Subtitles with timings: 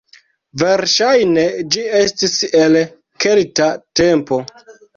[0.61, 1.43] Verŝajne
[1.75, 2.81] ĝi estis el
[3.27, 3.71] kelta
[4.05, 4.45] tempo.